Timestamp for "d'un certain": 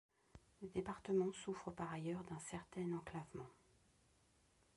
2.23-2.91